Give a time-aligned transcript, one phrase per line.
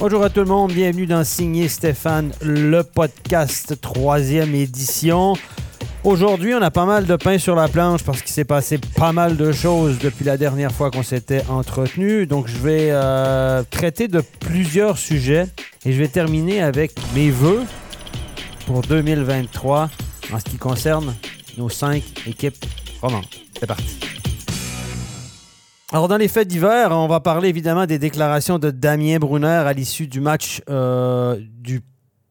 [0.00, 5.34] Bonjour à tout le monde, bienvenue dans Signé Stéphane, le podcast troisième édition.
[6.02, 9.12] Aujourd'hui, on a pas mal de pain sur la planche parce qu'il s'est passé pas
[9.12, 12.26] mal de choses depuis la dernière fois qu'on s'était entretenu.
[12.26, 15.46] Donc, je vais euh, traiter de plusieurs sujets
[15.86, 17.62] et je vais terminer avec mes vœux
[18.66, 19.90] pour 2023
[20.32, 21.14] en ce qui concerne
[21.56, 22.66] nos cinq équipes
[23.00, 23.24] romandes.
[23.58, 24.00] C'est parti.
[25.92, 29.72] Alors, dans les fêtes d'hiver, on va parler évidemment des déclarations de Damien Brunner à
[29.74, 31.82] l'issue du match euh, du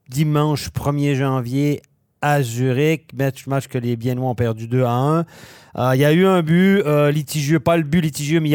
[0.09, 1.81] dimanche 1er janvier
[2.21, 5.19] à Zurich, match, que les Biennois ont perdu 2 à 1.
[5.19, 8.53] Euh, il y a eu un but euh, litigieux, pas le but litigieux, mais il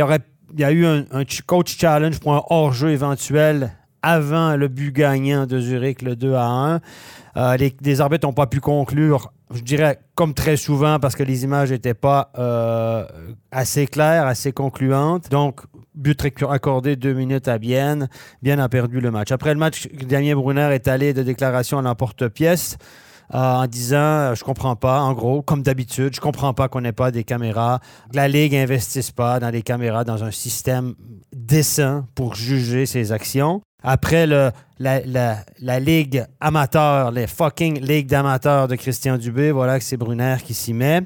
[0.59, 1.05] y, a eu un,
[1.47, 3.73] coach challenge pour un hors-jeu éventuel
[4.03, 6.81] avant le but gagnant de Zurich, le 2 à 1.
[7.37, 11.23] Euh, les, les, arbitres n'ont pas pu conclure, je dirais, comme très souvent, parce que
[11.23, 13.07] les images n'étaient pas euh,
[13.51, 15.31] assez claires, assez concluantes.
[15.31, 15.61] Donc,
[15.95, 18.09] but accordé deux minutes à Bienne.
[18.43, 19.33] Bienne a perdu le match.
[19.33, 22.77] Après le match, Damien Brunner est allé de déclaration à l'emporte-pièce.
[23.35, 26.93] Euh, en disant je comprends pas, en gros, comme d'habitude, je comprends pas qu'on n'ait
[26.93, 27.81] pas des caméras,
[28.15, 30.95] la Ligue n'investisse pas dans des caméras, dans un système
[31.35, 33.61] décent pour juger ses actions.
[33.83, 39.79] Après le, la, la, la, Ligue amateur, les fucking Ligue d'amateurs de Christian Dubé, voilà
[39.79, 41.03] que c'est Brunner qui s'y met.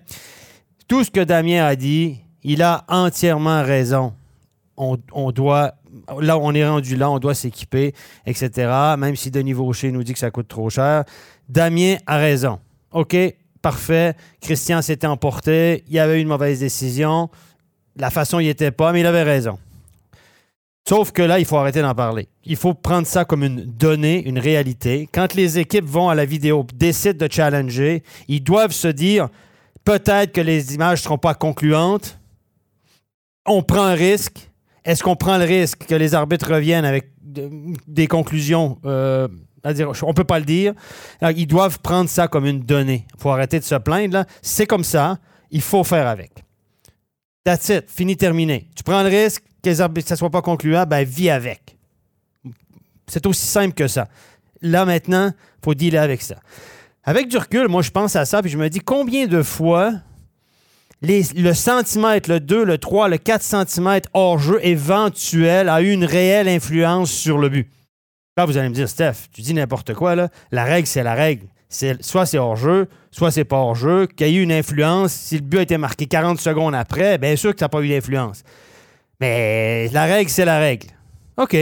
[0.88, 4.14] Tout ce que Damien a dit, il a entièrement raison.
[4.76, 5.74] On, on doit
[6.20, 7.94] là, on est rendu là, on doit s'équiper,
[8.26, 8.70] etc.
[8.98, 11.04] Même si Denis Vaucher nous dit que ça coûte trop cher.
[11.48, 12.58] Damien a raison.
[12.92, 13.16] OK,
[13.60, 14.14] parfait.
[14.40, 15.84] Christian s'était emporté.
[15.88, 17.30] Il y avait eu une mauvaise décision.
[17.96, 19.58] La façon, il était pas, mais il avait raison.
[20.88, 22.28] Sauf que là, il faut arrêter d'en parler.
[22.44, 25.08] Il faut prendre ça comme une donnée, une réalité.
[25.12, 29.28] Quand les équipes vont à la vidéo, décident de challenger, ils doivent se dire
[29.84, 32.18] peut-être que les images ne seront pas concluantes.
[33.46, 34.50] On prend un risque.
[34.84, 37.12] Est-ce qu'on prend le risque que les arbitres reviennent avec
[37.86, 39.28] des conclusions euh,
[39.64, 40.74] à dire, on peut pas le dire.
[41.36, 43.06] Ils doivent prendre ça comme une donnée.
[43.14, 44.24] Il faut arrêter de se plaindre.
[44.42, 45.18] C'est comme ça.
[45.50, 46.32] Il faut faire avec.
[47.44, 47.84] That's it.
[47.88, 48.68] Fini, terminé.
[48.74, 51.76] Tu prends le risque que ça soit pas concluant, ben vis avec.
[53.06, 54.08] C'est aussi simple que ça.
[54.60, 56.36] Là, maintenant, il faut dealer avec ça.
[57.04, 59.92] Avec du recul, moi, je pense à ça, puis je me dis combien de fois
[61.00, 65.90] les, le centimètre, le 2, le 3, le 4 cm hors jeu éventuel a eu
[65.90, 67.68] une réelle influence sur le but.
[68.36, 70.28] Là, vous allez me dire, Steph, tu dis n'importe quoi, là.
[70.52, 71.46] La règle, c'est la règle.
[72.00, 74.06] Soit c'est hors-jeu, soit c'est pas hors-jeu.
[74.06, 77.18] Qu'il y ait eu une influence, si le but a été marqué 40 secondes après,
[77.18, 78.42] bien sûr que ça n'a pas eu d'influence.
[79.20, 80.88] Mais la règle, c'est la règle.
[81.36, 81.56] OK.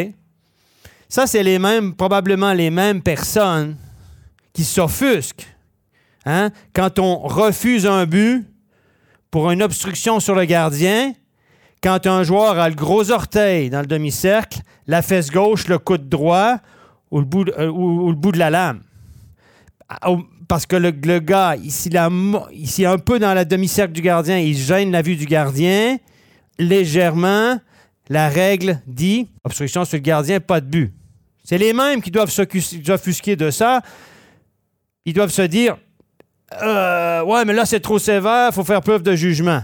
[1.09, 3.77] Ça, c'est les mêmes, probablement les mêmes personnes
[4.53, 5.47] qui s'offusquent.
[6.25, 6.51] Hein?
[6.73, 8.47] Quand on refuse un but
[9.31, 11.13] pour une obstruction sur le gardien,
[11.83, 16.09] quand un joueur a le gros orteil dans le demi-cercle, la fesse gauche, le coude
[16.09, 16.59] droit
[17.11, 18.81] ou le bout de, euh, ou, ou le bout de la lame.
[20.47, 21.91] Parce que le, le gars, ici,
[22.53, 25.97] ici, un peu dans la demi-cercle du gardien, il gêne la vue du gardien
[26.61, 27.59] légèrement.
[28.09, 30.95] La règle dit obstruction sur le gardien, pas de but.
[31.45, 33.81] C'est les mêmes qui doivent s'offusquer de ça.
[35.05, 35.79] Ils doivent se dire
[36.63, 39.63] euh, Ouais, mais là, c'est trop sévère, il faut faire preuve de jugement.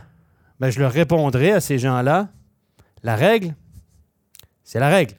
[0.58, 2.28] Ben, je leur répondrai à ces gens-là
[3.02, 3.54] la règle,
[4.64, 5.14] c'est la règle.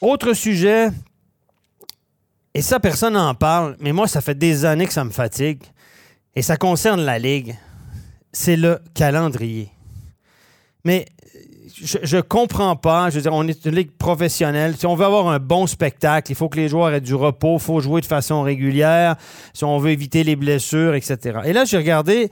[0.00, 0.88] Autre sujet,
[2.54, 5.62] et ça, personne n'en parle, mais moi, ça fait des années que ça me fatigue,
[6.34, 7.56] et ça concerne la Ligue,
[8.32, 9.70] c'est le calendrier.
[10.84, 11.06] Mais
[11.82, 13.10] je ne comprends pas.
[13.10, 14.76] Je veux dire, on est une ligue professionnelle.
[14.76, 17.56] Si on veut avoir un bon spectacle, il faut que les joueurs aient du repos,
[17.56, 19.16] il faut jouer de façon régulière,
[19.54, 21.40] si on veut éviter les blessures, etc.
[21.44, 22.30] Et là, j'ai regardé,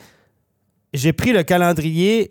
[0.92, 2.31] j'ai pris le calendrier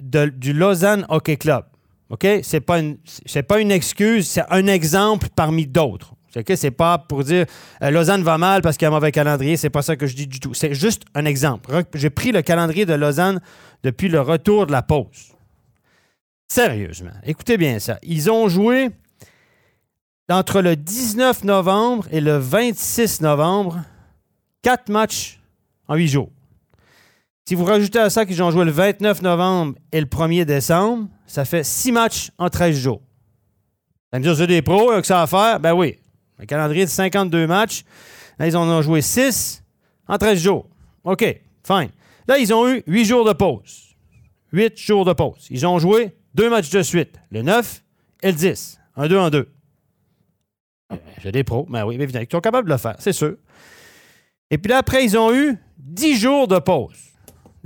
[0.00, 1.64] du Lausanne Hockey Club.
[2.10, 2.26] OK?
[2.42, 6.14] C'est pas une, c'est pas une excuse, c'est un exemple parmi d'autres.
[6.36, 7.46] C'est c'est pas pour dire
[7.82, 10.06] euh, Lausanne va mal parce qu'il y a un mauvais calendrier, c'est pas ça que
[10.06, 10.52] je dis du tout.
[10.54, 11.70] C'est juste un exemple.
[11.94, 13.40] J'ai pris le calendrier de Lausanne
[13.82, 15.32] depuis le retour de la pause.
[16.48, 17.98] Sérieusement, écoutez bien ça.
[18.02, 18.90] Ils ont joué
[20.28, 23.82] entre le 19 novembre et le 26 novembre,
[24.62, 25.40] quatre matchs
[25.88, 26.30] en huit jours.
[27.48, 31.08] Si vous rajoutez à ça qu'ils ont joué le 29 novembre et le 1er décembre,
[31.26, 33.02] ça fait six matchs en 13 jours.
[34.12, 35.60] Ça me dire c'est des pros, que ça à faire?
[35.60, 35.96] Ben oui.
[36.38, 37.84] Un calendrier de 52 matchs.
[38.38, 39.62] Là, ils en ont joué 6
[40.08, 40.68] en 13 jours.
[41.04, 41.24] OK,
[41.64, 41.90] fine.
[42.28, 43.96] Là, ils ont eu 8 jours de pause.
[44.52, 45.46] 8 jours de pause.
[45.50, 47.82] Ils ont joué deux matchs de suite, le 9
[48.22, 48.78] et le 10.
[48.96, 49.48] Un 2 en 2.
[51.22, 53.36] J'ai des pros, mais oui, mais ils sont capables de le faire, c'est sûr.
[54.50, 57.06] Et puis là, après, ils ont eu 10 jours de pause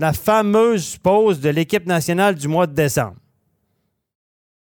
[0.00, 3.17] la fameuse pause de l'équipe nationale du mois de décembre.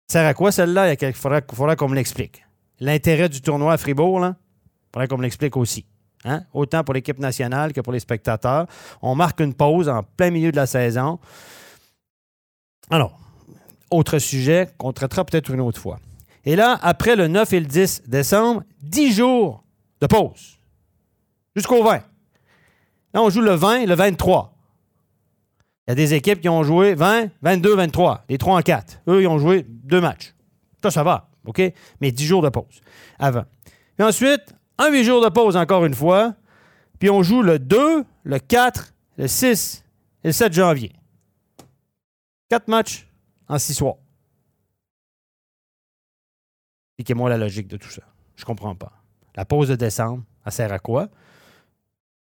[0.06, 0.92] Ça sert à quoi celle-là?
[0.92, 2.43] Il faudra, faudra qu'on me l'explique.
[2.84, 4.36] L'intérêt du tournoi à Fribourg, là,
[4.92, 5.86] faudrait qu'on me l'explique aussi.
[6.26, 6.42] Hein?
[6.52, 8.66] Autant pour l'équipe nationale que pour les spectateurs.
[9.00, 11.18] On marque une pause en plein milieu de la saison.
[12.90, 13.18] Alors,
[13.90, 15.98] autre sujet qu'on traitera peut-être une autre fois.
[16.44, 19.64] Et là, après le 9 et le 10 décembre, 10 jours
[20.02, 20.58] de pause.
[21.56, 22.02] Jusqu'au 20.
[23.14, 24.54] Là, on joue le 20 et le 23.
[25.86, 29.00] Il y a des équipes qui ont joué 20, 22, 23, les 3 en 4.
[29.08, 30.34] Eux, ils ont joué deux matchs.
[30.82, 31.60] Ça, ça va, OK?
[32.00, 32.80] Mais 10 jours de pause
[33.18, 33.44] avant.
[33.98, 36.34] Et ensuite, un 8 jours de pause encore une fois.
[36.98, 39.84] Puis on joue le 2, le 4, le 6
[40.22, 40.92] et le 7 janvier.
[42.48, 43.08] Quatre matchs
[43.48, 43.96] en six soirs.
[46.92, 48.02] Expliquez-moi la logique de tout ça.
[48.36, 48.92] Je comprends pas.
[49.34, 51.08] La pause de décembre, ça sert à quoi?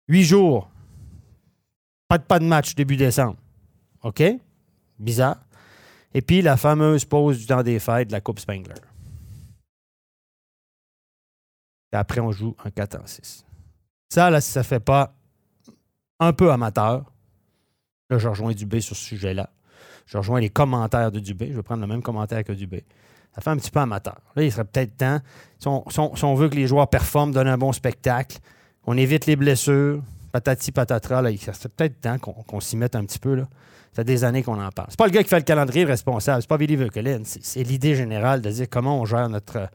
[0.09, 0.71] Huit jours.
[2.09, 3.39] Pas de, pas de match début décembre.
[4.03, 4.23] OK?
[4.99, 5.45] Bizarre.
[6.15, 8.75] Et puis la fameuse pause du temps des fêtes de la Coupe Spengler.
[11.93, 13.45] Et après, on joue un 4 en 6.
[14.09, 15.15] Ça, là, si ça ne fait pas
[16.21, 17.05] un peu amateur,
[18.11, 19.51] là, je rejoins Dubé sur ce sujet-là.
[20.07, 21.49] Je rejoins les commentaires de Dubé.
[21.51, 22.85] Je vais prendre le même commentaire que Dubé.
[23.35, 24.21] Ça fait un petit peu amateur.
[24.37, 25.19] Là, il serait peut-être temps,
[25.59, 28.39] si on, veut que les joueurs performent, donnent un bon spectacle,
[28.85, 30.03] on évite les blessures,
[30.33, 33.35] patati patatra, là, il serait peut-être temps qu'on s'y mette un petit peu.
[33.35, 33.45] Là.
[33.93, 34.89] Ça fait des années qu'on en parle.
[34.91, 37.95] C'est pas le gars qui fait le calendrier responsable, c'est pas Billy Verkelen, c'est l'idée
[37.95, 39.71] générale de dire comment on gère notre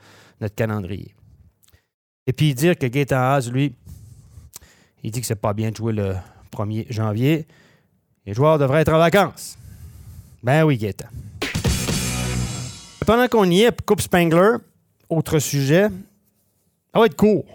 [0.55, 1.16] calendrier.
[2.27, 3.73] Et puis dire que Gaëtan Haas, lui,
[5.01, 6.15] il dit que c'est pas bien de jouer le
[6.51, 7.47] 1er janvier.
[8.25, 9.57] Les joueurs devraient être en vacances.
[10.43, 11.07] Ben oui, Gaëtan.
[13.05, 14.57] Pendant qu'on y est, Coupe Spangler,
[15.09, 15.87] autre sujet.
[16.93, 17.45] Ça va être court.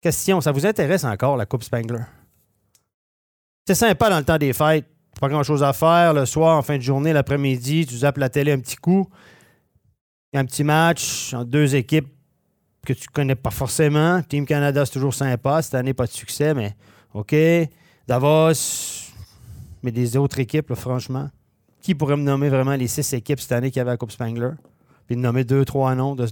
[0.00, 2.04] Question, ça vous intéresse encore, la Coupe Spangler?
[3.66, 4.86] C'est sympa dans le temps des fêtes.
[5.20, 6.14] Pas grand-chose à faire.
[6.14, 9.08] Le soir, en fin de journée, l'après-midi, tu zappes la télé un petit coup.
[10.32, 12.08] Un petit match entre deux équipes
[12.86, 14.22] que tu connais pas forcément.
[14.22, 15.62] Team Canada, c'est toujours sympa.
[15.62, 16.74] Cette année, pas de succès, mais
[17.14, 17.34] OK.
[18.06, 19.12] Davos,
[19.82, 21.30] mais des autres équipes, franchement.
[21.80, 24.50] Qui pourrait me nommer vraiment les six équipes cette année qui avaient la Coupe Spangler?
[25.06, 26.26] Puis de nommer deux, trois noms de,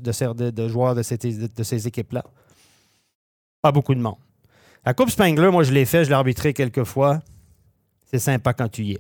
[0.51, 2.25] de, joueurs de, ces équipes-là.
[3.63, 4.17] Pas beaucoup de monde.
[4.85, 7.21] La Coupe Spangler, moi, je l'ai fait, je l'ai arbitré quelques fois.
[8.05, 8.99] C'est sympa quand tu y es.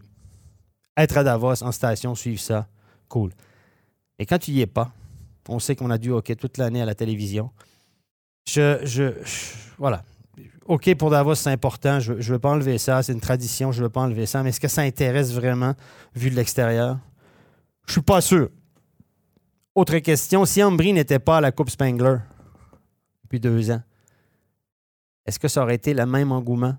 [0.96, 2.66] Être à Davos, en station, suivre ça,
[3.08, 3.32] cool.
[4.19, 4.90] Et quand tu y es pas,
[5.48, 7.50] on sait qu'on a du hockey toute l'année à la télévision.
[8.48, 9.12] Je, je,
[9.78, 10.04] voilà.
[10.66, 12.00] OK pour Davos, c'est important.
[12.00, 13.02] Je ne veux pas enlever ça.
[13.02, 13.72] C'est une tradition.
[13.72, 14.43] Je ne veux pas enlever ça.
[14.43, 15.75] Mais est-ce que ça intéresse vraiment,
[16.14, 16.98] vu de l'extérieur?
[17.87, 18.50] Je suis pas sûr.
[19.75, 20.44] Autre question.
[20.44, 22.16] Si Ambry n'était pas à la Coupe Spangler
[23.25, 23.82] depuis deux ans,
[25.25, 26.76] est-ce que ça aurait été le même engouement?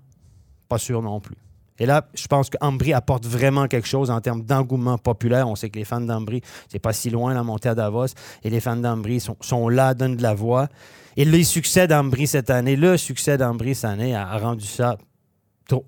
[0.68, 1.36] Pas sûr non plus.
[1.78, 5.48] Et là, je pense qu'Ambry apporte vraiment quelque chose en termes d'engouement populaire.
[5.48, 8.06] On sait que les fans d'Ambry, c'est pas si loin la montée à Davos.
[8.42, 10.68] Et les fans d'Ambry sont, là, donnent de la voix.
[11.16, 14.98] Et le succès d'Ambry cette année, le succès d'Ambry cette année a, rendu ça.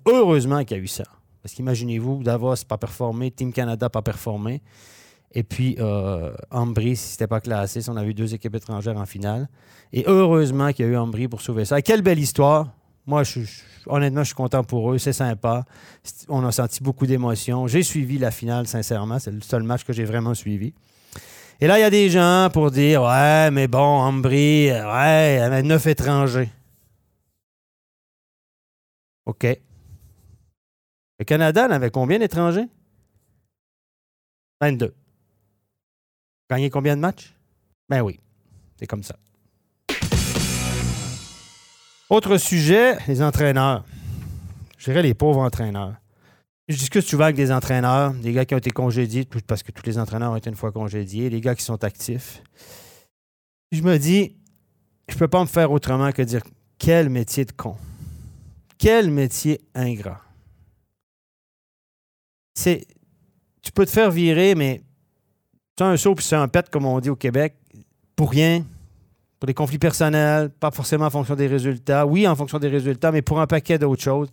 [0.07, 1.03] Heureusement qu'il y a eu ça.
[1.41, 4.61] Parce qu'imaginez-vous, Davos pas performé, Team Canada pas performé.
[5.33, 9.05] Et puis, euh, Ambry, si c'était pas classé, on avait eu deux équipes étrangères en
[9.05, 9.47] finale.
[9.93, 11.81] Et heureusement qu'il y a eu Ambry pour sauver ça.
[11.81, 12.67] quelle belle histoire!
[13.11, 13.23] Moi,
[13.87, 14.97] honnêtement, je suis content pour eux.
[14.97, 15.65] C'est sympa.
[16.29, 17.67] On a senti beaucoup d'émotions.
[17.67, 19.19] J'ai suivi la finale, sincèrement.
[19.19, 20.73] C'est le seul match que j'ai vraiment suivi.
[21.59, 25.87] Et là, il y a des gens pour dire Ouais, mais bon, Ambry, ouais, neuf
[25.87, 26.49] étrangers.
[29.25, 29.45] OK.
[31.19, 32.69] Le Canada en avait combien d'étrangers?
[34.61, 34.95] 22.
[36.49, 37.35] Gagné combien de matchs?
[37.89, 38.21] Ben oui,
[38.79, 39.17] c'est comme ça.
[42.11, 43.85] Autre sujet, les entraîneurs.
[44.77, 45.95] Je dirais les pauvres entraîneurs.
[46.67, 49.85] Je discute souvent avec des entraîneurs, des gars qui ont été congédiés, parce que tous
[49.85, 52.43] les entraîneurs ont été une fois congédiés, les gars qui sont actifs.
[53.71, 54.35] Je me dis,
[55.07, 56.41] je ne peux pas me faire autrement que dire
[56.77, 57.77] quel métier de con.
[58.77, 60.19] Quel métier ingrat.
[62.55, 62.87] C'est,
[63.61, 64.81] tu peux te faire virer, mais
[65.77, 67.55] tu as un saut puis c'est un pet, comme on dit au Québec,
[68.17, 68.65] pour rien,
[69.41, 72.05] pour des conflits personnels, pas forcément en fonction des résultats.
[72.05, 74.29] Oui, en fonction des résultats, mais pour un paquet d'autres choses.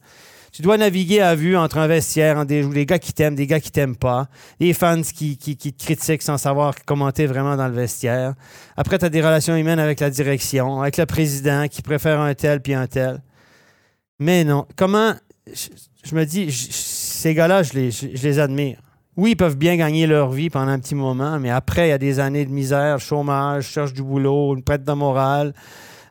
[0.52, 3.58] Tu dois naviguer à vue entre un vestiaire, entre des, gars qui t'aiment, des gars
[3.58, 4.28] qui t'aiment pas,
[4.60, 8.34] des fans qui, te critiquent sans savoir commenter vraiment dans le vestiaire.
[8.76, 12.34] Après, tu as des relations humaines avec la direction, avec le président qui préfère un
[12.34, 13.22] tel puis un tel.
[14.18, 14.66] Mais non.
[14.76, 15.14] Comment.
[15.46, 18.78] Je, me dis, ces gars-là, je les admire
[19.18, 21.92] oui, ils peuvent bien gagner leur vie pendant un petit moment, mais après, il y
[21.92, 25.54] a des années de misère, chômage, cherche du boulot, une prête de morale.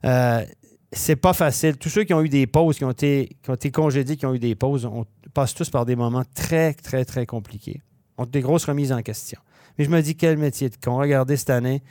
[0.04, 0.44] Euh,
[0.92, 1.78] c'est pas facile.
[1.78, 4.26] Tous ceux qui ont eu des pauses, qui ont été, qui ont été congédiés, qui
[4.26, 7.82] ont eu des pauses, on passe tous par des moments très, très, très compliqués.
[8.18, 9.40] On a des grosses remises en question.
[9.78, 10.98] Mais je me dis, quel métier de con.
[10.98, 11.84] Regardez cette année.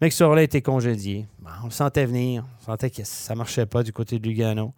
[0.00, 1.28] Mec Sorlet a été congédié.
[1.62, 2.44] on le sentait venir.
[2.62, 4.74] On sentait que ça marchait pas du côté de Lugano.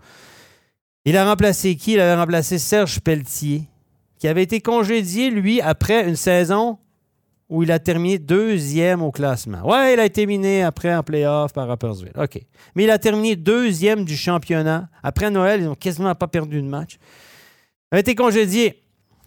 [1.07, 1.93] Il a remplacé qui?
[1.93, 3.63] Il avait remplacé Serge Pelletier,
[4.19, 6.79] qui avait été congédié, lui, après une saison
[7.49, 9.63] où il a terminé deuxième au classement.
[9.69, 12.13] Ouais, il a été miné après en playoff par Rappersville.
[12.17, 12.41] OK.
[12.75, 14.89] Mais il a terminé deuxième du championnat.
[15.03, 16.99] Après Noël, ils n'ont quasiment pas perdu de match.
[17.93, 18.83] Il a été congédié.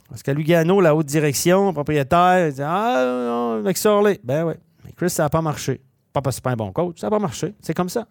[0.09, 4.19] Parce qu'à Lugano, la haute direction, propriétaire, il dit Ah, non, mec Sorley.
[4.23, 4.53] Ben oui.
[4.83, 5.81] Mais Chris, ça n'a pas marché.
[6.11, 6.99] Pas parce que c'est pas un bon coach.
[6.99, 7.53] Ça n'a pas marché.
[7.61, 8.07] C'est comme ça.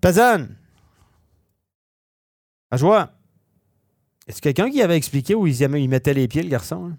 [0.00, 0.46] Pazan.
[2.70, 3.15] À joie.
[4.26, 6.90] Est-ce quelqu'un qui avait expliqué où il, mettait les pieds, le garçon?
[6.90, 6.96] Hein?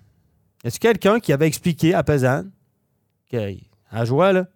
[0.64, 2.46] Est-ce quelqu'un qui avait expliqué à Pazan,
[3.92, 4.48] à joie, là,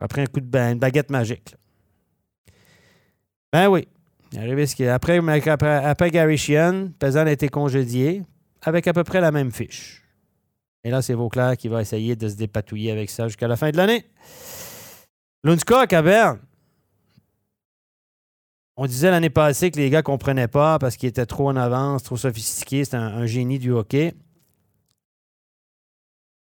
[0.00, 1.54] après un coup de une baguette magique?
[3.52, 3.88] Ben oui.
[4.36, 5.18] Après,
[5.48, 8.22] après, après Gary a été congédié
[8.62, 10.02] avec à peu près la même fiche.
[10.84, 13.70] Et là, c'est Vauclair qui va essayer de se dépatouiller avec ça jusqu'à la fin
[13.70, 14.04] de l'année.
[15.44, 16.38] Lundskog à Berne.
[18.80, 21.56] On disait l'année passée que les gars ne comprenaient pas parce qu'il était trop en
[21.56, 22.84] avance, trop sophistiqué.
[22.84, 24.14] C'était un, génie du hockey.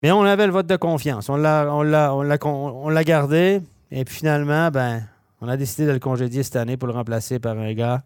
[0.03, 1.29] Mais on avait le vote de confiance.
[1.29, 3.61] On l'a, gardé.
[3.91, 5.03] Et puis finalement, ben,
[5.43, 8.03] on a décidé de le congédier cette année pour le remplacer par un gars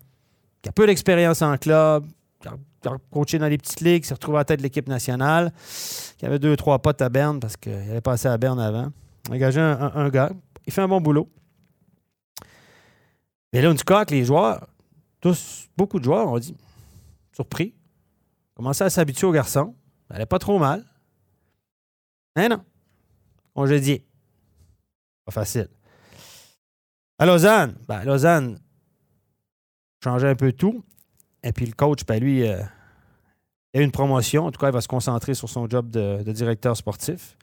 [0.60, 2.04] qui a peu d'expérience en club,
[2.40, 5.52] qui a, coaché dans les petites ligues, qui s'est retrouvé à tête de l'équipe nationale,
[6.18, 8.90] qui avait deux, trois potes à Berne parce qu'il avait passé à Berne avant.
[9.28, 10.32] On a engagé un, gars.
[10.66, 11.28] Il fait un bon boulot.
[13.56, 14.68] Mais là, on que les joueurs,
[15.18, 16.54] tous, beaucoup de joueurs, ont dit,
[17.32, 17.74] surpris,
[18.54, 19.74] commençaient à s'habituer au garçon.
[20.06, 20.84] Ça n'allait pas trop mal.
[22.36, 22.62] Mais non.
[23.54, 24.06] Congédié.
[25.24, 25.68] Pas facile.
[27.18, 28.60] À Lausanne, ben, Lausanne
[30.04, 30.84] changeait un peu tout.
[31.42, 32.60] Et puis le coach, ben, lui, euh,
[33.72, 34.44] il a eu une promotion.
[34.44, 37.38] En tout cas, il va se concentrer sur son job de, directeur sportif.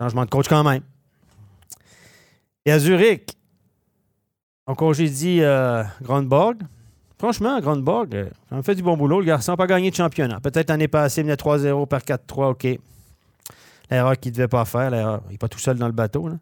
[0.00, 0.84] Changement de coach quand même.
[2.64, 3.39] Et à Zurich,
[4.70, 6.58] on congédie euh, Grandborg.
[7.18, 9.20] Franchement, Grandborg, euh, a fait du bon boulot.
[9.20, 10.40] Le garçon n'a pas gagné de championnat.
[10.40, 12.78] Peut-être l'année passée, il menait 3-0 par 4-3, OK.
[13.90, 15.20] L'erreur qu'il ne devait pas faire.
[15.28, 16.28] Il n'est pas tout seul dans le bateau.
[16.28, 16.36] Je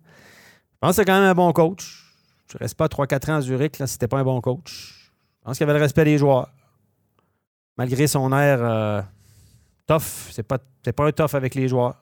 [0.78, 2.04] pense que c'est quand même un bon coach.
[2.50, 5.10] Je ne reste pas 3-4 ans à Zurich là, c'était pas un bon coach.
[5.40, 6.50] Je pense qu'il avait le respect des joueurs.
[7.78, 9.02] Malgré son air euh,
[9.86, 11.96] tough, c'est pas, pas un tough avec les joueurs.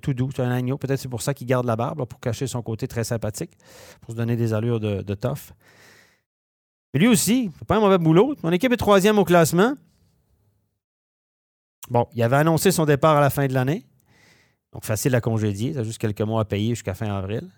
[0.00, 0.78] Tout doux, c'est un agneau.
[0.78, 3.52] Peut-être c'est pour ça qu'il garde la barbe, pour cacher son côté très sympathique,
[4.00, 5.52] pour se donner des allures de, de tough.
[6.94, 8.36] Lui aussi, c'est pas un mauvais boulot.
[8.42, 9.74] Mon équipe est troisième au classement.
[11.90, 13.84] Bon, il avait annoncé son départ à la fin de l'année.
[14.72, 15.70] Donc, facile à congédier.
[15.70, 17.48] Il a juste quelques mois à payer jusqu'à fin avril.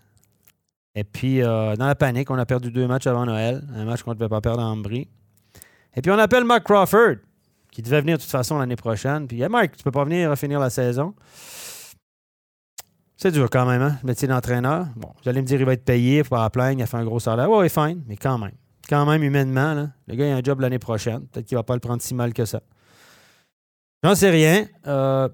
[0.94, 3.62] Et puis, euh, dans la panique, on a perdu deux matchs avant Noël.
[3.74, 5.08] Un match qu'on ne devait pas perdre à Ambry.
[5.94, 7.16] Et puis, on appelle Mark Crawford,
[7.70, 9.26] qui devait venir de toute façon l'année prochaine.
[9.26, 11.14] Puis, Mark, tu peux pas venir finir la saison.
[13.16, 14.86] C'est dur quand même, hein, le métier d'entraîneur.
[14.94, 16.82] Bon, vous allez me dire, il va être payé, il faut pas la plaindre, il
[16.82, 17.50] a fait un gros salaire.
[17.50, 18.52] Ouais, fine, mais quand même.
[18.88, 21.26] Quand même, humainement, là, le gars, il a un job l'année prochaine.
[21.26, 22.60] Peut-être qu'il va pas le prendre si mal que ça.
[24.04, 24.66] J'en sais rien.
[24.86, 25.28] Euh,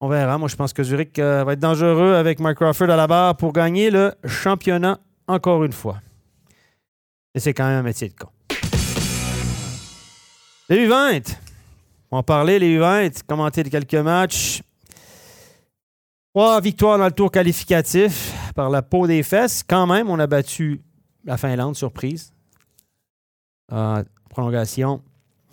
[0.00, 0.38] on verra.
[0.38, 3.36] Moi, je pense que Zurich euh, va être dangereux avec Mike Crawford à la barre
[3.36, 4.98] pour gagner le championnat
[5.28, 6.00] encore une fois.
[7.34, 8.28] Et c'est quand même un métier de con.
[10.68, 11.36] Les U20.
[12.10, 14.62] On va parler, les U20, commenter quelques matchs.
[16.34, 19.62] Trois victoires dans le tour qualificatif par la peau des fesses.
[19.62, 20.80] Quand même, on a battu
[21.24, 22.32] la Finlande, surprise.
[23.70, 25.02] Euh, prolongation.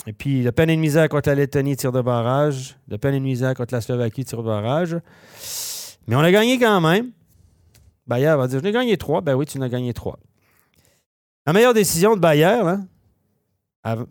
[0.07, 2.77] Et puis, de peine et de misère contre la Lettonie, tir de barrage.
[2.88, 4.98] De peine et de misère contre la Slovaquie, tir de barrage.
[6.07, 7.12] Mais on a gagné quand même.
[8.07, 9.19] Bayer va dire Je n'ai gagné trois.
[9.19, 10.17] Ben oui, tu n'as gagné trois.
[11.45, 12.62] La meilleure décision de Bayer,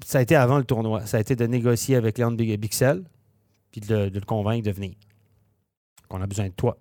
[0.04, 1.06] ça a été avant le tournoi.
[1.06, 3.04] Ça a été de négocier avec Léon Bixel
[3.70, 4.94] puis de, le convaincre de venir.
[6.08, 6.76] Qu'on a besoin de toi.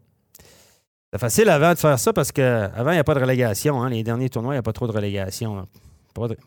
[1.11, 3.81] C'est facile avant de faire ça parce qu'avant, il n'y a pas de relégation.
[3.81, 3.89] Hein.
[3.89, 5.65] Les derniers tournois, il n'y a pas trop de relégation.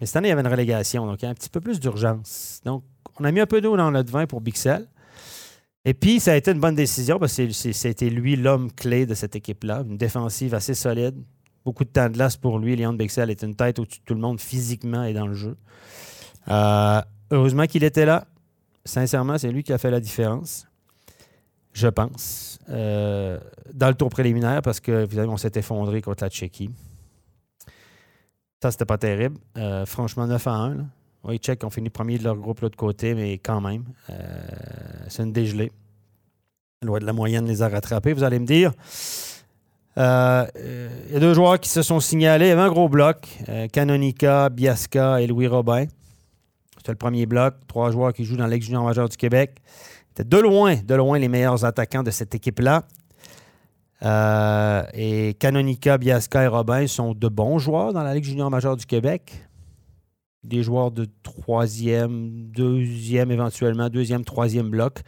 [0.00, 1.60] Mais cette année, il y avait une relégation, donc il y a un petit peu
[1.60, 2.60] plus d'urgence.
[2.64, 2.84] Donc,
[3.18, 4.86] on a mis un peu d'eau dans notre vin pour Bixel.
[5.84, 9.14] Et puis, ça a été une bonne décision parce que c'était lui l'homme clé de
[9.14, 9.82] cette équipe-là.
[9.88, 11.16] Une défensive assez solide.
[11.64, 12.76] Beaucoup de temps de glace pour lui.
[12.76, 15.56] Léon Bixel est une tête au-dessus de tout le monde physiquement et dans le jeu.
[16.48, 18.26] Euh, heureusement qu'il était là.
[18.84, 20.66] Sincèrement, c'est lui qui a fait la différence.
[21.72, 22.58] Je pense.
[22.68, 23.38] Euh,
[23.72, 26.70] dans le tour préliminaire parce que, on s'est effondré contre la Tchéquie.
[28.62, 29.38] Ça, c'était pas terrible.
[29.56, 30.76] Euh, franchement, 9 à 1.
[31.24, 34.14] Oui, Tchèques ont fini premier de leur groupe l'autre côté, mais quand même, euh,
[35.08, 35.70] c'est une dégelée.
[36.82, 38.72] Loin de la moyenne les a rattrapés, vous allez me dire.
[39.96, 40.02] Il
[41.12, 42.46] y a deux joueurs qui se sont signalés.
[42.46, 43.28] Il y avait un gros bloc.
[43.70, 45.84] Canonica, Biasca et Louis Robin.
[46.82, 47.54] C'est le premier bloc.
[47.66, 49.60] Trois joueurs qui jouent dans l'ex junior majeur du Québec.
[50.24, 52.84] De loin, de loin les meilleurs attaquants de cette équipe-là.
[54.02, 58.76] Euh, et Canonica, Biasca et Robin sont de bons joueurs dans la Ligue junior majeure
[58.76, 59.46] du Québec.
[60.42, 65.00] Des joueurs de troisième, deuxième éventuellement, deuxième, troisième bloc,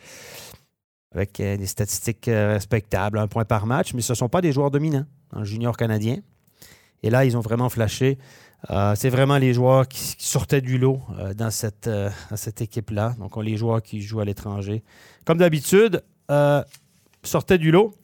[1.14, 4.42] avec euh, des statistiques euh, respectables, un point par match, mais ce ne sont pas
[4.42, 5.06] des joueurs dominants
[5.38, 6.18] le junior canadien.
[7.02, 8.18] Et là, ils ont vraiment flashé.
[8.94, 11.00] c'est vraiment les joueurs qui, sortaient du lot
[11.36, 13.14] dans cette, dans cette équipe-là.
[13.18, 14.82] Donc, les joueurs qui jouent à l'étranger.
[15.24, 16.02] Comme d'habitude,
[17.22, 17.94] sortaient du lot.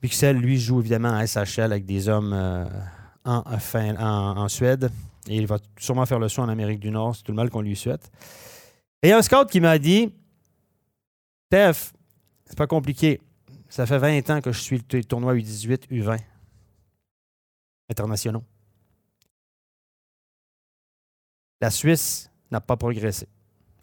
[0.00, 2.64] Pixel, lui, joue évidemment à SHL avec des hommes euh,
[3.24, 4.90] en, Suède.
[5.28, 7.16] Et il va sûrement faire le saut en Amérique du Nord.
[7.16, 8.10] C'est tout le mal qu'on lui souhaite.
[9.02, 10.12] Et il y a un scout qui m'a dit
[11.50, 11.92] Tef,
[12.44, 13.20] c'est pas compliqué.
[13.68, 16.18] Ça fait 20 ans que je suis le tournoi U18, U20
[17.88, 18.44] internationaux.
[21.60, 23.28] La Suisse n'a pas progressé.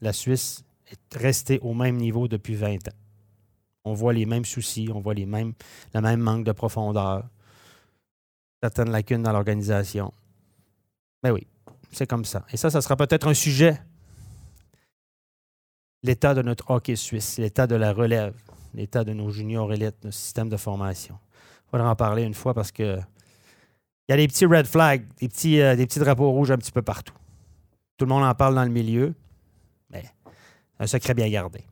[0.02, 2.98] La Suisse est restée au même niveau depuis 20 ans.
[3.86, 5.54] On voit les mêmes soucis, on voit les mêmes,
[5.94, 7.28] le même manque de profondeur,
[8.62, 10.14] certaines lacunes dans l'organisation.
[11.22, 11.48] Mais ben oui,
[11.92, 12.46] c'est comme ça.
[12.52, 13.82] Et ça, ça sera peut-être un sujet.
[16.04, 18.36] L'état de notre hockey suisse, l'état de la relève,
[18.74, 21.18] l'état de nos juniors élites, notre système de formation.
[21.68, 23.00] Il faudra en parler une fois parce que
[24.08, 26.58] il y a des petits red flags, des petits, euh, des petits drapeaux rouges un
[26.58, 27.14] petit peu partout.
[27.98, 29.14] Tout le monde en parle dans le milieu,
[29.90, 30.04] mais
[30.80, 31.64] un secret bien gardé.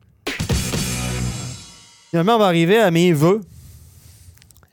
[2.10, 3.40] Finalement, on va arriver à mes vœux.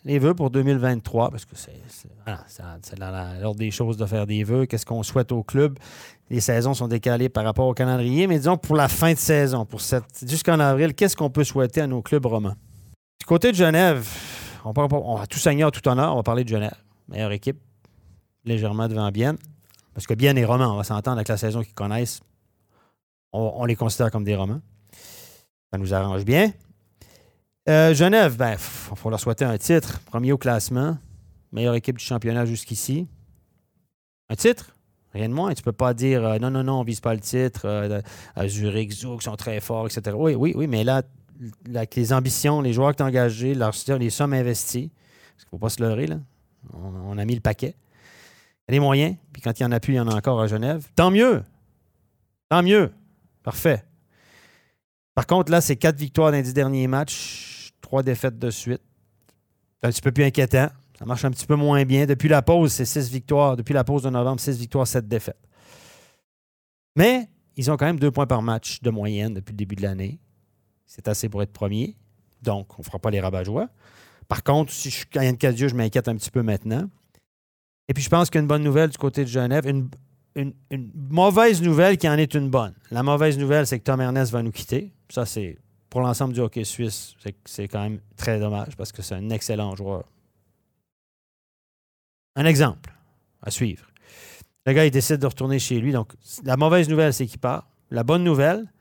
[0.05, 1.73] Les vœux pour 2023, parce que c'est
[2.97, 4.65] dans l'ordre des choses de faire des vœux.
[4.65, 5.77] Qu'est-ce qu'on souhaite au club?
[6.29, 9.65] Les saisons sont décalées par rapport au calendrier, mais disons pour la fin de saison,
[9.65, 12.55] pour cette jusqu'en avril, qu'est-ce qu'on peut souhaiter à nos clubs romains?
[13.19, 14.07] Du côté de Genève,
[14.63, 16.75] on, a tout seigneur, tout honneur, on va parler de Genève.
[17.09, 17.57] Meilleure équipe,
[18.45, 19.37] légèrement devant Bienne.
[19.93, 22.21] Parce que Bienne est roman, on va s'entendre avec la saison qu'ils connaissent.
[23.31, 24.61] On, les considère comme des romans.
[25.71, 26.51] Ça nous arrange bien.
[27.67, 29.99] Euh, Genève, ben, il faut leur souhaiter un titre.
[30.01, 30.97] Premier au classement.
[31.51, 33.07] Meilleure équipe du championnat jusqu'ici.
[34.29, 34.75] Un titre?
[35.13, 35.53] Rien de moins.
[35.53, 37.61] Tu ne peux pas dire euh, non, non, non, on ne vise pas le titre.
[37.65, 38.01] Euh,
[38.47, 40.15] Zurich, sont très forts, etc.
[40.17, 41.03] Oui, oui, oui, mais là,
[41.67, 44.89] avec les ambitions, les joueurs que tu as engagés, les sommes investies,
[45.35, 46.19] parce qu'il ne faut pas se leurrer, là.
[46.73, 47.75] On, a mis le paquet.
[48.67, 50.47] Il moyens, puis quand il y en a plus, il y en a encore à
[50.47, 50.87] Genève.
[50.95, 51.43] Tant mieux.
[52.49, 52.91] Tant mieux.
[53.41, 53.83] Parfait.
[55.15, 58.81] Par contre, là, c'est quatre victoires dans les dix derniers matchs trois défaites de suite.
[59.81, 60.67] C'est un petit peu plus inquiétant.
[60.97, 62.05] Ça marche un petit peu moins bien.
[62.05, 63.55] Depuis la pause, c'est six victoires.
[63.55, 65.39] Depuis la pause de novembre, six victoires, sept défaites.
[66.95, 69.81] Mais ils ont quand même deux points par match de moyenne depuis le début de
[69.81, 70.19] l'année.
[70.85, 71.95] C'est assez pour être premier.
[72.41, 73.69] Donc, on ne fera pas les rabat -joie.
[74.29, 76.87] Par contre, si je suis de Cadieux, je m'inquiète un petit peu maintenant.
[77.89, 79.89] Et puis, je pense qu'une bonne nouvelle du côté de Genève, une,
[80.35, 82.75] une, mauvaise nouvelle qui en est une bonne.
[82.91, 84.93] La mauvaise nouvelle, c'est que Tom Ernest va nous quitter.
[85.09, 85.57] Ça, c'est
[85.89, 87.15] pour l'ensemble du hockey suisse,
[87.45, 90.03] c'est quand même très dommage parce que c'est un excellent joueur.
[92.35, 92.93] Un exemple
[93.41, 93.87] à suivre.
[94.67, 95.91] Le gars, il décide de retourner chez lui.
[95.91, 96.13] Donc,
[96.43, 97.67] la mauvaise nouvelle, c'est qu'il part.
[97.89, 98.71] La bonne nouvelle,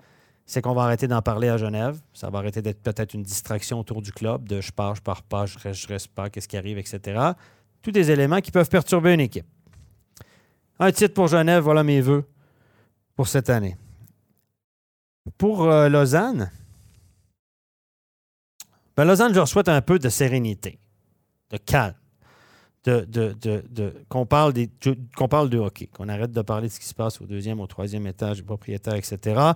[0.48, 2.00] c'est qu'on va arrêter d'en parler à Genève.
[2.14, 5.22] Ça va arrêter d'être peut-être une distraction autour du club, de je pars, je pars
[5.22, 7.32] pas, je reste, je reste pas, qu'est-ce qui arrive, etc.
[7.82, 9.46] Tous des éléments qui peuvent perturber une équipe.
[10.78, 12.24] Un titre pour Genève, voilà mes voeux
[13.14, 13.76] pour cette année.
[15.36, 16.50] Pour euh, Lausanne,
[18.96, 20.78] ben, Lausanne, je leur souhaite un peu de sérénité,
[21.50, 21.94] de calme,
[22.84, 24.54] de, de, qu'on, parle
[25.28, 27.66] parle de hockey, qu'on arrête de parler de ce qui se passe au deuxième, au
[27.66, 29.52] troisième étage du propriétaire, etc.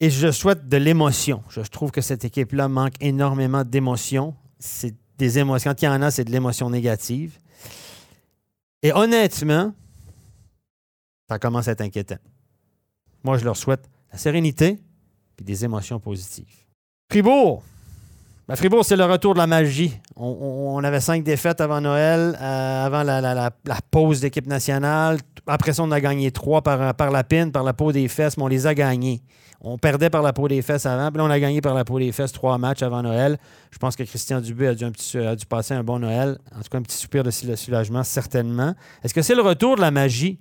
[0.00, 1.42] Et je souhaite de l'émotion.
[1.50, 4.34] Je trouve que cette équipe-là manque énormément d'émotion.
[4.58, 5.70] C'est des émotions.
[5.72, 7.38] Quand il y en a, c'est de l'émotion négative.
[8.82, 9.74] Et honnêtement,
[11.28, 12.18] ça commence à être inquiétant.
[13.24, 14.78] Moi, je leur souhaite la sérénité,
[15.36, 16.64] puis des émotions positives.
[17.10, 17.62] Fribourg.
[18.48, 19.92] Ben, Fribourg, c'est le retour de la magie.
[20.16, 23.50] On, avait cinq défaites avant Noël, euh, avant la,
[23.90, 25.18] pause d'équipe nationale.
[25.46, 28.44] Après ça, on a gagné trois par, la pine, par la peau des fesses, mais
[28.44, 29.20] on les a gagnés.
[29.60, 31.84] On perdait par la peau des fesses avant, puis là, on a gagné par la
[31.84, 33.36] peau des fesses trois matchs avant Noël.
[33.70, 36.38] Je pense que Christian Dubé a dû, passer un bon Noël.
[36.56, 38.74] En tout cas, un petit soupir de soulagement, certainement.
[39.04, 40.40] Est-ce que c'est le retour de la magie?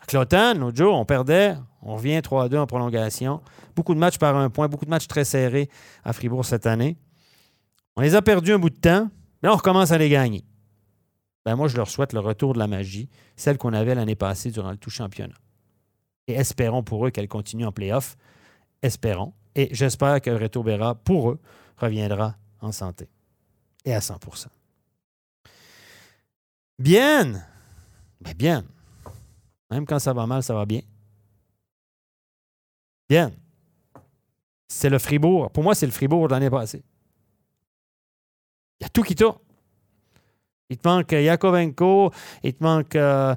[0.00, 3.42] À l'automne, l'autre jour, on perdait, on revient 3-2 en prolongation.
[3.76, 5.68] Beaucoup de matchs par un point, beaucoup de matchs très serrés
[6.04, 6.96] à Fribourg cette année.
[7.96, 9.10] On les a perdus un bout de temps,
[9.42, 10.44] mais on recommence à les gagner.
[11.44, 14.50] Ben moi, je leur souhaite le retour de la magie, celle qu'on avait l'année passée
[14.50, 15.34] durant le tout championnat.
[16.26, 18.16] Et espérons pour eux qu'elle continue en playoff.
[18.82, 19.34] Espérons.
[19.54, 21.40] Et j'espère que Reto Berra, pour eux,
[21.76, 23.08] reviendra en santé
[23.84, 24.46] et à 100%
[26.78, 27.46] Bien.
[28.20, 28.64] Ben bien.
[29.70, 30.80] Même quand ça va mal, ça va bien.
[33.08, 33.32] Bien.
[34.66, 35.50] C'est le Fribourg.
[35.50, 36.82] Pour moi, c'est le Fribourg de l'année passée.
[38.84, 39.38] A tout qui tourne.
[40.70, 42.10] Il te manque Yakovenko,
[42.42, 43.34] il te manque euh,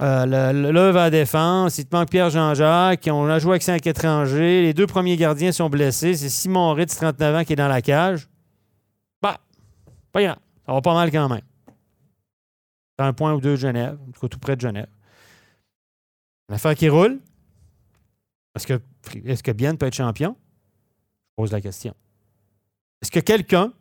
[0.00, 4.62] euh, à défense, il te manque Pierre Jean-Jacques, qui ont joué avec cinq étrangers.
[4.62, 6.14] Les deux premiers gardiens sont blessés.
[6.14, 8.28] C'est Simon Ritz, 39 ans, qui est dans la cage.
[9.22, 9.38] Bah,
[10.12, 10.38] pas grave.
[10.66, 11.42] Ça va pas mal quand même.
[12.98, 14.88] un point ou deux de Genève, en tout cas tout près de Genève.
[16.48, 17.20] L'affaire qui roule.
[18.56, 18.80] Est-ce que,
[19.24, 20.36] est que Bien peut être champion?
[21.30, 21.94] Je pose la question.
[23.00, 23.72] Est-ce que quelqu'un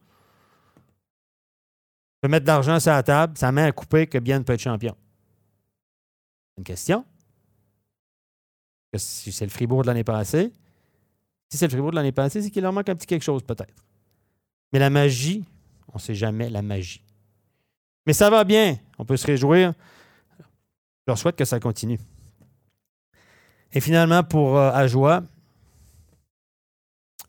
[2.23, 4.62] peut mettre de l'argent sur la table, sa main à couper, que Bien peut être
[4.62, 4.95] champion?
[6.57, 7.03] Une question?
[8.95, 10.53] Si c'est le Fribourg de l'année passée,
[11.49, 13.43] si c'est le Fribourg de l'année passée, c'est qu'il leur manque un petit quelque chose
[13.43, 13.73] peut-être.
[14.71, 15.43] Mais la magie,
[15.89, 17.03] on ne sait jamais la magie.
[18.07, 19.73] Mais ça va bien, on peut se réjouir.
[20.39, 20.45] Je
[21.07, 21.99] leur souhaite que ça continue.
[23.73, 25.23] Et finalement, pour euh, Ajoie,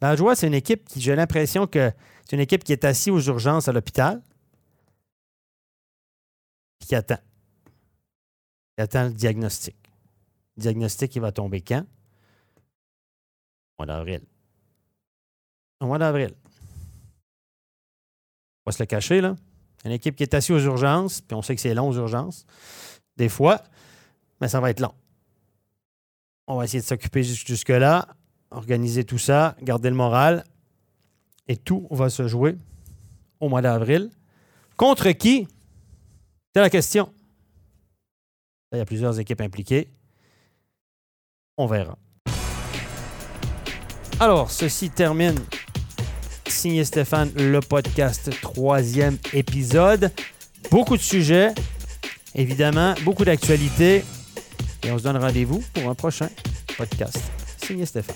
[0.00, 1.90] Ajoie, c'est une équipe qui, j'ai l'impression que
[2.24, 4.22] c'est une équipe qui est assise aux urgences à l'hôpital
[6.86, 7.18] qui attend?
[8.76, 9.76] Qui attend le diagnostic.
[10.56, 11.84] Le diagnostic, il va tomber quand?
[13.78, 14.22] Au mois d'avril.
[15.80, 16.34] Au mois d'avril.
[18.64, 19.36] On va se le cacher, là.
[19.84, 22.46] Une équipe qui est assise aux urgences, puis on sait que c'est long aux urgences,
[23.16, 23.62] des fois,
[24.40, 24.94] mais ça va être long.
[26.46, 28.08] On va essayer de s'occuper jusque-là,
[28.50, 30.44] organiser tout ça, garder le moral.
[31.48, 32.56] Et tout va se jouer
[33.40, 34.10] au mois d'avril.
[34.76, 35.46] Contre qui?
[36.54, 37.12] C'est la question.
[38.72, 39.88] il y a plusieurs équipes impliquées.
[41.56, 41.98] On verra.
[44.20, 45.34] Alors, ceci termine
[46.46, 50.12] Signé Stéphane, le podcast, troisième épisode.
[50.70, 51.52] Beaucoup de sujets,
[52.36, 54.04] évidemment, beaucoup d'actualités.
[54.84, 56.28] Et on se donne rendez-vous pour un prochain
[56.76, 57.20] podcast.
[57.56, 58.14] Signé Stéphane.